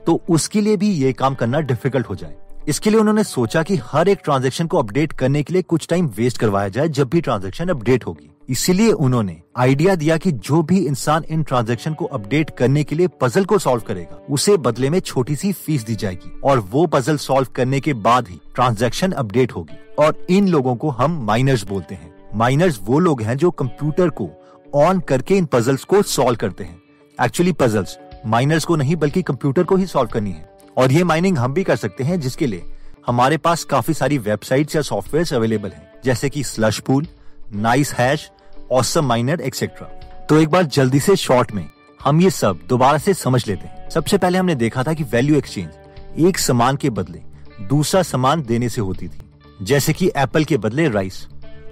तो 0.07 0.21
उसके 0.31 0.61
लिए 0.61 0.77
भी 0.77 0.91
ये 0.91 1.13
काम 1.13 1.35
करना 1.35 1.61
डिफ़िकल्ट 1.61 2.09
हो 2.09 2.15
जाए। 2.15 2.37
इसके 2.69 2.91
लिए 2.91 3.01
उन्होंने 3.01 3.25
सोचा 3.25 3.63
कि 3.63 3.77
हर 3.77 4.09
एक 4.09 4.19
ट्रांजेक्शन 4.25 4.67
को 4.67 4.79
अपडेट 4.79 5.13
करने 5.13 5.43
के 5.43 5.53
लिए 5.53 5.63
कुछ 5.63 5.87
टाइम 5.89 6.07
वेस्ट 6.07 6.39
करवाया 6.39 6.69
जाए 6.69 6.89
जब 6.89 7.09
भी 7.09 7.21
ट्रांजेक्शन 7.21 7.69
अपडेट 7.69 8.07
होगी। 8.07 8.31
इसीलिए 8.49 8.93
उन्होंने 8.93 9.43
आइडिया 9.57 9.95
दिया 9.95 10.17
कि 10.17 10.33
जो 10.33 10.63
भी 10.63 10.79
इंसान 10.79 11.25
इन 11.31 11.43
ट्रांजेक्शन 11.43 11.95
को 11.95 12.05
अपडेट 12.05 12.51
करने 12.51 12.85
के 12.85 12.97
लिए 12.97 13.09
पजल 13.21 13.45
को 13.45 13.59
सॉल्व 13.59 13.83
करेगा, 13.83 14.27
उसे 14.31 14.57
बदले 14.57 14.91
में 14.91 15.01
छोटी 15.01 15.37
सी 15.37 15.53
फ़ीस 15.53 15.85
दी 15.85 15.95
जाएगी 15.95 16.41
और 16.45 16.59
वो 16.59 16.87
पजल 16.87 17.17
सॉल्व 17.17 17.49
करने 17.55 17.81
के 17.81 17.95
बाद 17.95 18.29
ही 18.29 18.41
ट्रांजेक्शन 18.55 19.13
अपडेट 19.13 19.53
होगी। 19.53 19.79
और 19.99 20.27
इन 20.31 20.49
लोगों 20.49 20.77
को 20.77 20.91
हम 20.91 21.25
माइनर्स 21.25 21.65
बोलते 21.65 21.95
हैं। 21.95 22.15
माइनर्स 22.35 22.81
वो 22.83 22.99
लोग 22.99 23.23
हैं 23.23 23.37
जो 23.37 23.51
कंप्यूटर 23.51 24.09
को 24.09 24.31
ऑन 24.75 25.01
करके 25.01 25.37
इन 25.37 25.47
पजल्स 25.47 25.85
को 25.85 26.03
सॉल्व 26.03 26.37
करते 26.37 26.65
हैं। 26.65 26.83
एक्चुअली 27.23 27.53
पजल्स 27.53 27.99
माइनर्स 28.27 28.65
को 28.65 28.77
नहीं, 28.77 28.97
बल्कि 28.97 29.23
कंप्यूटर 29.23 29.63
को 29.63 29.77
ही 29.77 29.87
सॉल्व 29.87 30.09
करनी 30.09 30.31
है। 30.31 30.50
और 30.77 30.93
ये 30.93 31.05
माइनिंग 31.05 31.39
हम 31.39 31.55
भी 31.55 31.65
कर 31.65 31.77
सकते 31.77 32.05
हैं, 32.05 32.21
जिसके 32.21 32.47
लिए 32.47 32.63
हमारे 33.07 33.37
पास 33.37 33.65
काफ़ी 33.65 33.95
सारी 33.95 34.19
वेबसाइट्स 34.19 34.77
या 34.77 34.83
सॉफ्टवेयर 34.83 35.35
अवेलेबल 35.35 35.69
हैं, 35.69 35.91
जैसे 36.05 36.29
कि 36.29 36.45
Slush 36.45 36.79
Pool 36.79 37.07
NiceHash 37.95 38.31
AwesomeMiner 39.05 39.41
etcetera 39.41 39.87
तो 40.29 40.39
एक 40.39 40.49
बार 40.49 40.65
जल्दी 40.65 41.01
से 41.01 41.17
शॉर्ट 41.17 41.53
में 41.53 41.65
हम 42.01 42.21
ये 42.21 42.31
सब 42.31 42.59
दोबारा 42.69 42.99
से 42.99 43.15
समझ 43.15 43.47
लेते 43.49 43.67
हैं। 43.67 43.89
सबसे 43.91 44.19
पहले 44.19 44.39
हमने 44.39 44.55
देखा 44.55 44.83
था 44.83 44.93
कि 44.95 45.05
वैल्यू 45.05 45.37
एक्सचेंज 45.37 46.19
एक 46.19 46.39
सामान 46.39 46.77
के 46.77 46.91
बदले 46.91 47.23
दूसरा 47.69 48.03
सामान 48.03 48.43
देने 48.43 48.69
से 48.69 48.81
होती 48.81 49.09
थी, 49.09 49.21
जैसे 49.63 49.93
कि 49.93 50.11
एप्पल 50.17 50.45
के 50.45 50.57
बदले 50.59 50.89
राइस 50.89 51.27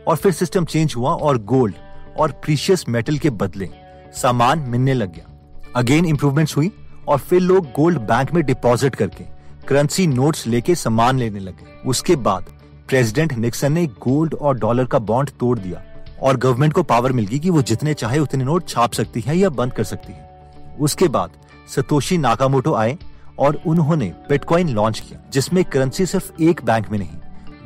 और 0.09 0.17
फिर 0.17 0.33
सिस्टम 0.33 0.65
चेंज 0.65 0.95
हुआ 0.97 1.13
और 1.13 1.39
गोल्ड 1.45 1.75
और 2.19 2.33
प्रीशियस 2.45 2.89
मेटल 2.89 3.19
के 3.19 3.31
बदले 3.33 3.69
सामान 4.15 4.59
मिलने 4.69 4.95
लग 4.95 5.15
गया। 5.15 5.73
अगेन 5.77 6.05
इंप्रूवमेंट्स 6.07 6.57
हुई। 6.57 6.71
और 7.09 7.19
फिर 7.19 7.41
लोग 7.41 7.67
गोल्ड 7.67 7.99
बैंक 7.99 8.33
में 8.33 8.45
डिपॉजिट 8.45 8.95
करके 8.95 9.25
करेंसी 9.69 10.07
नोट्स 10.07 10.47
लेके 10.47 10.75
सामान 10.75 11.19
लेने 11.19 11.41
लगे। 11.41 11.67
उसके 11.87 12.17
बाद 12.17 12.45
प्रेसिडेंट 12.89 13.33
निक्सन 13.33 13.73
ने 13.73 13.87
गोल्ड 13.87 14.35
और 14.35 14.59
डॉलर 14.59 14.85
का 14.85 14.99
बॉन्ड 14.99 15.31
तोड़ 15.31 15.59
दिया 15.59 15.83
और 16.23 16.37
गवर्नमेंट 16.37 16.73
को 16.73 16.83
पावर 16.83 17.13
मिल 17.13 17.27
गई 17.27 17.39
कि 17.39 17.51
वो 17.51 17.63
जितने 17.63 17.95
चाहे 17.95 18.19
उतने 18.19 18.45
नोट 18.45 18.69
छाप 18.69 18.93
सकती 18.93 19.21
है 19.21 19.37
या 19.39 19.51
बंद 19.51 19.73
कर 19.73 19.85
सकती 19.85 20.13
है। 20.13 20.77
उसके 20.81 21.09
बाद 21.09 21.31
सतोशी 21.75 22.19
नाकामोटो 22.19 22.75
आए 22.75 22.97
और 23.39 23.61
उन्होंने 23.67 24.13
बिटकॉइन 24.29 24.69
लॉन्च 24.69 25.01
किया, 25.01 25.21
जिसमें 25.33 25.65
करेंसी 25.65 26.07
सिर्फ़ 26.07 26.43
एक 26.43 26.65
बैंक 26.65 26.91
में 26.91 26.99
नहीं, 26.99 27.17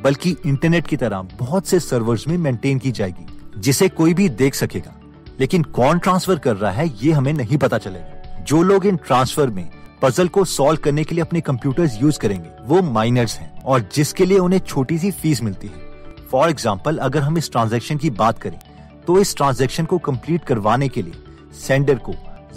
बल्कि 0.03 0.37
इंटरनेट 0.47 0.87
की 0.87 0.97
तरह 0.97 1.23
बहुत 1.39 1.67
से 1.67 1.81
सर्वर्स 1.81 2.29
में 2.29 2.39
मेंटेन 2.39 2.79
की 2.79 2.93
जाएगी, 2.93 3.27
जिसे 3.59 3.89
कोई 3.89 4.15
भी 4.15 4.29
देख 4.29 4.55
सकेगा। 4.55 4.95
लेकिन 5.41 5.63
कौन 5.63 5.99
ट्रांसफ़र 5.99 6.39
कर 6.39 6.57
रहा 6.57 6.71
है, 6.71 6.87
ये 7.03 7.13
हमें 7.13 7.33
नहीं 7.33 7.59
पता 7.59 7.79
चलेगा। 7.79 8.22
जो 8.43 8.63
लोग 8.63 8.87
इन 8.87 8.97
ट्रांसफ़र 8.99 9.49
में 9.49 9.71
पजल 10.03 10.29
को 10.29 10.45
सॉल्व 10.45 10.81
करने 10.85 11.05
के 11.05 11.15
लिए 11.15 11.23
अपने 11.23 11.41
कंप्यूटर्स 11.41 12.03
यूज़ 12.03 12.19
करेंगे, 12.19 12.51
वो 12.63 12.83
माइनर्स 12.83 13.39
हैं 13.39 13.63
और 13.63 13.89
जिसके 13.95 14.25
लिए 14.25 14.39
उन्हें 14.39 14.61
छोटी 14.61 14.99
सी 14.99 15.11
फ़ीस 15.13 15.43
मिलती 15.43 15.67
है। 15.67 15.75
फॉर 16.31 16.51
एग्ज़ाम्पल 16.51 16.99
अगर 16.99 17.23
हम 17.23 17.39
इस 17.39 17.51
ट्रांजेक्शन 17.53 17.97
की 17.99 18.11
बात 18.13 18.39
करें 18.39 18.59
तो 19.07 19.19
इस 19.21 19.37
ट्रांजेक्शन 19.37 19.85
को 19.85 19.99
कंप्लीट 20.01 20.45
करवाने 20.45 20.89
के 20.89 21.03
लिए 21.03 21.13
सेंडर 21.59 21.99
को 22.01 22.13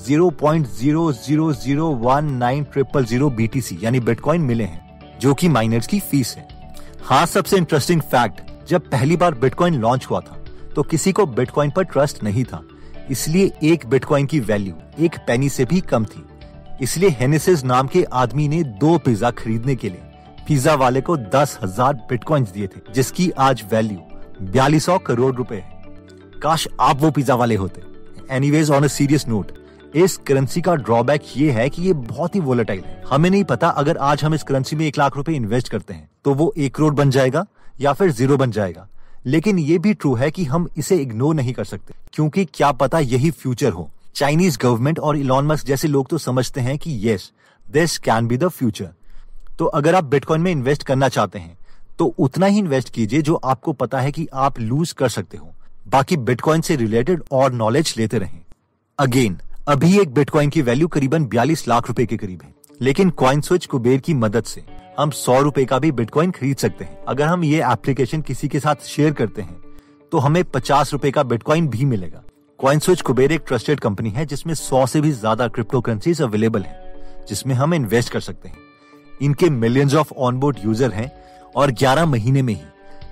0.00019 0.06 2.64
ट्रिपल 2.74 3.06
ज़ीरो 3.06 3.30
बीटीसी 3.32 3.78
यानी 3.82 4.00
बिटकॉइन 4.02 4.42
मिले 4.42 4.64
हैं, 4.64 5.00
जो 5.20 5.34
कि 5.34 5.50
माइनर्स 5.50 5.88
की 5.88 6.00
फ़ीस 6.02 6.36
है। 6.38 6.48
हाँ 7.04 7.26
सबसे 7.26 7.58
इंटरेस्टिंग 7.58 8.02
फैक्ट 8.04 8.42
जब 8.70 8.90
पहली 8.92 9.18
बार 9.18 9.34
बिटकॉइन 9.36 9.76
लॉन्च 9.82 10.06
हुआ 10.10 10.20
था 10.22 10.38
तो 10.76 10.84
किसी 10.84 11.12
को 11.12 11.26
बिटकॉइन 11.28 11.72
पर 11.72 11.84
ट्रस्ट 11.86 12.24
नहीं 12.24 12.44
था। 12.44 12.62
इसलिए 13.12 13.52
एक 13.64 13.86
बिटकॉइन 13.86 14.26
की 14.26 14.40
वैल्यू 14.42 14.74
एक 15.00 15.16
पेनी 15.28 15.50
से 15.50 15.66
भी 15.66 15.82
कम 15.84 16.06
थी। 16.06 16.26
इसलिए 16.82 17.10
हेनेसिस 17.10 17.64
नाम 17.64 17.88
के 17.88 18.04
आदमी 18.14 18.48
ने 18.48 18.64
दो 18.64 18.98
पिज्जा 18.98 19.32
खरीदने 19.34 19.76
के 19.76 19.90
लिए 19.90 20.02
पिज्जा 20.48 20.74
वाले 20.76 21.02
को 21.02 21.18
दस 21.18 21.58
हज़ार 21.64 21.94
बिटकॉइंस 22.10 22.50
दिए 22.50 22.68
थे, 22.68 22.80
जिसकी 22.94 23.30
आज 23.40 23.64
वैल्यू 23.72 24.00
बयालीस 24.44 24.86
करोड़ 25.06 25.34
रुपए 25.36 25.56
है। 25.56 26.40
काश 26.42 26.68
आप 26.80 27.02
वो 27.02 27.12
पिज्जा 27.12 27.36
वाले 27.36 27.56
होते। 27.56 27.82
Anyways 28.32 28.72
on 28.72 28.84
a 28.84 28.88
serious 28.90 29.28
note 29.28 29.52
इस 29.96 30.16
करेंसी 30.18 30.62
का 30.62 30.76
ड्रॉबैक 30.76 31.24
ये 31.38 31.52
है 31.52 31.70
कि 31.70 31.82
ये 31.82 31.94
बहुत 31.94 32.36
ही 32.36 32.40
वोलेटाइल 32.42 32.82
है। 32.82 33.02
हमें 33.10 33.30
नहीं 33.30 33.44
पता 33.44 33.68
अगर 33.70 33.98
आज 34.00 34.24
हम 34.24 34.34
इस 34.34 34.44
करेंसी 34.44 34.76
में 34.76 34.86
एक 34.86 34.98
लाख 34.98 35.18
रुपए 35.18 35.34
इन्वेस्ट 35.34 35.70
करते 35.70 35.94
हैं 35.94 36.10
तो 36.26 36.34
वो 36.34 36.54
एक 36.58 36.76
करोड़ 36.76 36.94
बन 36.94 37.10
जाएगा 37.10 37.46
या 37.82 37.94
फिर 37.94 38.12
ज़ीरो 38.12 38.38
बन 38.38 38.52
जाएगा। 38.52 38.88
लेकिन 39.26 39.60
ये 39.60 39.78
भी 39.78 39.94
ट्रू 39.94 40.14
है 40.16 40.30
कि 40.32 40.44
हम 40.44 40.68
इसे 40.78 40.98
इग्नोर 40.98 41.36
नहीं 41.36 41.54
कर 41.54 41.66
सकते, 41.66 41.94
क्योंकि 42.14 42.46
क्या 42.46 42.72
पता 42.74 43.00
यही 43.00 43.32
फ्यूचर 43.32 43.72
हो। 43.72 43.90
चाइनीज़ 44.16 44.58
गवर्नमेंट 44.62 45.00
और 45.00 45.18
इलॉन 45.18 45.46
मस्क 45.46 45.66
जैसे 45.66 45.88
लोग 45.88 46.08
तो 46.08 46.18
समझते 46.18 46.62
हैं 46.62 46.78
कि 46.78 47.00
yes 47.04 47.32
this 47.68 47.98
can 47.98 48.28
be 48.28 48.38
the 48.38 48.48
future 48.50 48.90
तो 49.60 49.66
अगर 49.66 49.96
आप 49.96 50.04
बिटकॉइन 50.04 50.42
में 50.42 50.52
इन्वेस्ट 50.52 50.84
करना 50.84 51.10
चाहते 51.10 51.40
हैं 51.40 51.58
तो 52.00 52.06
उतना 52.20 52.46
ही 52.46 52.58
इन्वेस्ट 52.60 52.90
कीजिए 52.90 53.22
जो 53.22 53.36
आपको 53.36 53.74
पता 53.74 54.00
है 54.00 54.12
कि 54.12 54.28
आप 54.34 54.60
लूज 54.60 54.92
कर 54.92 55.10
सकते 55.10 55.38
हो। 55.38 55.52
बाकी 55.88 56.18
बिटकॉइन 56.20 56.62
से 56.62 56.76
रिलेटेड 56.76 57.22
और 57.32 57.54
नॉलेज 57.54 57.94
लेते 57.98 58.18
रहें। 58.18 58.40
अगेन 59.00 59.38
अभी 59.68 59.98
एक 60.00 60.14
बिटकॉइन 60.14 60.50
की 60.50 60.62
वैल्यू 60.62 60.88
करीबन 60.88 61.26
42 61.28 61.68
लाख 61.68 61.88
रुपए 61.88 62.06
के 62.06 62.18
करीब 62.18 62.42
है, 62.44 62.54
लेकिन 62.82 63.10
क्वाइन 63.12 63.42
स्विच 63.42 63.66
कुबेर 63.66 64.00
की 64.00 64.14
मदद 64.16 64.44
से। 64.44 64.64
हम 64.98 65.10
सौ 65.12 65.40
रुपए 65.42 65.64
का 65.66 65.78
भी 65.80 65.92
बिटकॉइन 65.92 66.32
खरीद 66.32 66.58
सकते 66.58 66.86
हैं। 66.86 66.98
अगर 67.08 67.26
हम 67.26 67.44
ये 67.44 67.62
एप्लीकेशन 67.64 68.22
किसी 68.22 68.48
के 68.48 68.60
साथ 68.60 68.86
शेयर 68.86 69.14
करते 69.14 69.42
हैं 69.42 69.64
तो 70.12 70.18
हमें 70.18 70.44
पचास 70.46 70.92
रुपए 70.94 71.12
का 71.12 71.24
बिटकॉइन 71.24 71.68
भी 71.68 71.86
मिलेगा। 71.86 72.24
क्वाइन 72.60 72.80
स्विच 72.80 73.02
कुबेर 73.02 73.32
एक 73.32 73.44
ट्रस्टेड 73.48 73.80
कंपनी 73.80 74.10
है, 74.10 74.26
जिसमें 74.26 74.54
सौ 74.54 74.86
से 74.86 75.02
भी 75.02 75.12
ज़्यादा 75.12 75.48
क्रिप्टो 75.48 75.82
करेंसीज 75.82 76.22
अवेलेबल 76.22 76.62
है, 76.62 77.26
जिसमें 77.30 77.56
हम 77.56 77.74
इन्वेस्ट 77.74 78.12
कर 78.12 78.20
सकते 78.22 78.50
हैं। 78.50 78.58
इनके 79.22 79.50
मिलियंस 79.50 79.94
ऑफ़ 79.96 80.14
ऑनबोर्ड 80.14 80.58
यूज़र 80.64 80.92
हैं 80.92 81.12
और 81.56 81.72
11 81.74 82.06
महीने 82.06 82.42
में 82.42 82.54
ही 82.54 82.62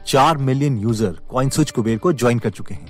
चार 0.08 0.38
million 0.40 0.78
user 0.78 1.20
Coin 1.30 1.50
Switch 1.50 1.72
Kuber 1.72 1.98
को 1.98 2.14
ज्वाइन 2.14 2.40
कर 2.40 2.50
चुके 2.52 2.74
हैं। 2.74 2.88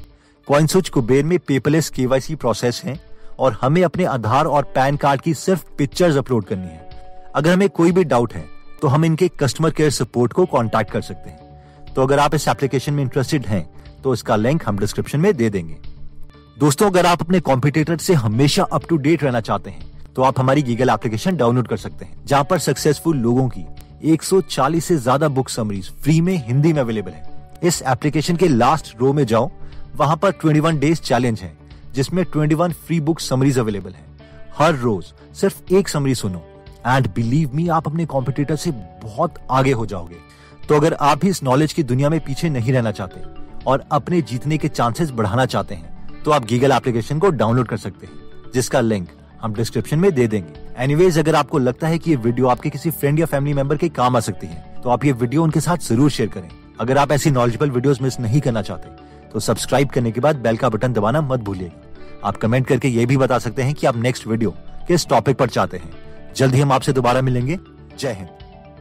क्वाइन 0.47 0.67
स्विच 0.67 0.89
कुबेर 0.89 1.25
में 1.25 1.37
पेपरलेस 1.39 1.89
केवाईसी 1.89 2.35
प्रोसेस 2.35 2.81
है 2.85 2.99
और 3.39 3.57
हमें 3.61 3.83
अपने 3.83 4.05
आधार 4.05 4.45
और 4.47 4.63
पैन 4.75 4.97
कार्ड 4.97 5.21
की 5.21 5.33
सिर्फ़ 5.35 5.65
पिक्चर्स 5.77 6.17
अपलोड 6.17 6.45
करनी 6.45 6.67
है। 6.67 6.89
अगर 7.35 7.53
हमें 7.53 7.69
कोई 7.71 7.91
भी 7.91 8.03
डाउट 8.05 8.33
है 8.33 8.51
तो 8.83 8.87
हम 8.87 9.05
इनके 9.05 9.27
कस्टमर 9.39 9.71
केयर 9.71 9.89
सपोर्ट 9.91 10.33
को 10.33 10.45
कॉन्टैक्ट 10.45 10.91
कर 10.91 11.01
सकते 11.01 11.29
हैं। 11.29 11.93
तो 11.93 12.03
अगर 12.03 12.19
आप 12.19 12.33
इस 12.35 12.47
एप्लीकेशन 12.47 12.93
में 12.93 13.01
इंटरेस्टेड 13.03 13.45
हैं 13.45 13.63
तो 14.03 14.13
इसका 14.13 14.35
लिंक 14.35 14.63
हम 14.67 14.79
डिस्क्रिप्शन 14.79 15.19
में 15.19 15.35
दे 15.35 15.49
देंगे। 15.49 15.77
दोस्तों, 16.59 16.89
अगर 16.89 17.05
आप 17.05 17.21
अपने 17.21 17.39
कॉम्पिटिटर 17.39 17.97
से 17.97 18.13
हमेशा 18.15 18.63
अप 18.63 18.87
टू 18.89 18.97
डेट 18.97 19.23
रहना 19.23 19.41
चाहते 19.41 19.69
हैं 19.69 20.13
तो 20.15 20.21
आप 20.21 20.39
हमारी 20.39 20.61
गीगल 20.61 20.89
एप्लीकेशन 20.89 21.37
डाउनलोड 21.37 21.67
कर 21.67 21.77
सकते 21.77 22.05
हैं, 22.05 22.25
जहाँ 22.25 22.43
पर 22.43 22.59
सक्सेसफुल 22.59 23.17
लोगों 23.17 23.47
की 23.49 23.65
140 24.11 24.81
से 24.81 24.97
ज़्यादा 24.97 25.27
बुक 25.29 25.49
समरीज 25.49 25.91
फ्री 25.93 26.19
में 26.21 26.35
हिंदी 26.47 26.73
में 26.73 26.81
अवेलेबल 26.81 27.11
है। 27.11 27.59
इस 27.63 27.81
एप्लीकेशन 27.87 28.35
के 28.35 28.47
लास्ट 28.47 28.95
रो 29.01 29.13
में 29.13 29.25
जाओ, 29.25 29.51
वहाँ 29.95 30.17
पर 30.17 30.31
21 30.33 30.79
डेज़ 30.79 31.01
चैलेंज 31.01 31.41
है, 31.41 31.55
जिसमें 31.93 32.23
21 32.25 32.73
फ्री 32.77 32.99
बुक 33.01 33.19
समरीज 33.21 33.59
अवेलेबल 33.59 33.91
है। 33.91 34.05
हर 34.57 34.75
रोज 34.77 35.13
सिर्फ़ 35.35 35.73
एक 35.73 35.89
समरी 35.89 36.15
सुनो 36.15 36.49
एंड 36.87 37.07
बिलीव 37.15 37.55
मी 37.55 37.67
आप 37.69 37.87
अपने 37.87 38.05
कॉम्पिटिटर 38.05 38.55
से 38.55 38.71
बहुत 38.71 39.35
आगे 39.51 39.71
हो 39.71 39.85
जाओगे। 39.85 40.15
तो 40.67 40.75
अगर 40.75 40.93
आप 40.93 41.19
भी 41.19 41.29
इस 41.29 41.43
नॉलेज 41.43 41.73
की 41.73 41.83
दुनिया 41.83 42.09
में 42.09 42.19
पीछे 42.19 42.49
नहीं 42.49 42.73
रहना 42.73 42.91
चाहते 42.91 43.21
और 43.67 43.83
अपने 43.91 44.21
जीतने 44.23 44.57
के 44.57 44.67
चांसेस 44.69 45.11
बढ़ाना 45.11 45.45
चाहते 45.45 45.75
हैं 45.75 46.21
तो 46.23 46.31
आप 46.31 46.45
गीगल 46.45 46.71
एप्लीकेशन 46.71 47.19
को 47.19 47.29
डाउनलोड 47.31 47.67
कर 47.67 47.77
सकते 47.77 48.07
हैं, 48.07 48.13
जिसका 48.53 48.81
लिंक 48.81 49.07
हम 49.41 49.53
डिस्क्रिप्शन 49.53 49.99
में 49.99 50.11
दे 50.13 50.27
देंगे। 50.27 50.61
एनीवेज 50.77 51.17
अगर 51.19 51.35
आपको 51.35 51.59
लगता 51.59 51.87
है 51.87 51.97
कि 51.99 52.11
ये 52.11 52.17
वीडियो 52.17 52.47
आपके 52.47 52.69
किसी 52.69 52.91
फ्रेंड 52.91 53.19
या 53.19 53.25
फैमिली 53.27 53.53
मेंबर 53.53 53.77
के 53.77 53.89
काम 53.91 54.15
आ 54.15 54.19
सकती 54.21 54.47
है 54.47 54.81
तो 54.83 54.89
आप 54.89 55.05
ये 55.05 55.11
वीडियो 55.13 55.43
उनके 55.43 55.59
साथ 55.61 55.77
ज़रूर 55.83 56.09
शेयर 56.11 56.29
करें। 56.29 56.49
अगर 56.79 56.97
आप 56.97 57.11
ऐसी 57.11 57.31
नॉलेजेबल 57.31 57.71
वीडियोस 57.71 58.01
मिस 58.01 58.19
नहीं 58.19 58.41
करना 58.41 58.61
चाहते 58.61 59.29
तो 59.29 59.39
सब्सक्राइब 59.41 59.89
करने 59.89 60.11
के 60.11 60.21
बाद 60.21 60.35
बेल 60.37 60.57
का 60.57 60.69
बटन 60.69 60.93
दबाना 60.93 61.21
मत 61.23 61.39
भूलिएगा। 61.41 62.27
आप 62.27 62.37
कमेंट 62.37 62.67
करके 62.67 62.87
ये 62.89 63.05
भी 63.05 63.17
बता 63.17 63.39
सकते 63.39 63.61
हैं 63.61 63.73
कि 63.73 63.87
आप 63.87 63.95
नेक्स्ट 63.97 64.27
वीडियो 64.27 64.53
किस 64.87 65.07
टॉपिक 65.07 65.37
पर 65.37 65.49
चाहते 65.49 65.77
हैं। 65.77 65.91
जल्द 66.35 66.55
ही 66.55 66.61
हम 66.61 66.71
आपसे 66.71 66.93
दोबारा 66.93 67.21
मिलेंगे। 67.21 67.59
जय 67.99 68.13
हिंद। 68.13 68.42